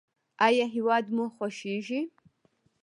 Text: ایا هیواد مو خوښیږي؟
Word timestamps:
ایا 0.47 0.65
هیواد 0.75 1.05
مو 1.15 1.25
خوښیږي؟ 1.35 2.01